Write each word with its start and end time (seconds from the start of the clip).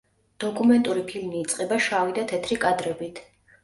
დოკუმენტური 0.43 1.05
ფილმი 1.13 1.39
იწყება 1.43 1.81
შავი 1.91 2.19
და 2.19 2.29
თეთრი 2.35 2.63
კადრებით. 2.69 3.27